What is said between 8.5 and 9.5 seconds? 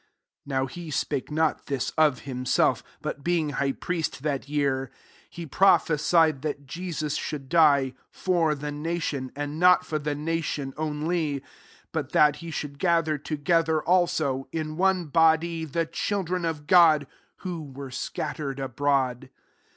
the nation: 52